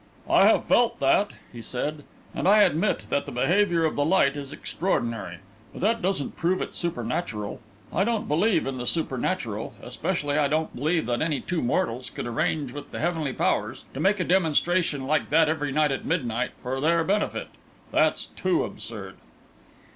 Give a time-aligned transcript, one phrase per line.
[0.27, 4.35] "I have felt that," he said, "and I admit that the behaviour of the light
[4.35, 5.37] is extraordinary.
[5.73, 7.59] But that doesn't prove it supernatural.
[7.93, 9.75] I don't believe in the supernatural.
[9.79, 13.99] Especially I don't believe that any two mortals could arrange with the heavenly powers to
[13.99, 17.49] make a demonstration like that every night at midnight for their benefit.
[17.91, 19.17] That's too absurd!"